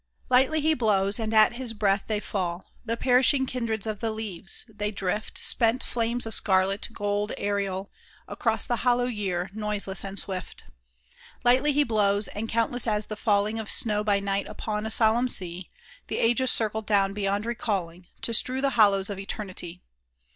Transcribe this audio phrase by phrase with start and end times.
[0.31, 4.65] "Lightly He blows, and at His breath they fall, The perishing kindreds of the leaves;
[4.67, 7.91] they drift, Spent flames of scarlet, gold aerial,
[8.27, 10.63] Across the hollow year, noiseless and swift.
[11.43, 15.27] Lightly He blows, and countless as the falling Of snow by night upon a solemn
[15.27, 15.69] sea,
[16.07, 19.83] The ages circle down beyond recalling, To strew the hollows of Eternity.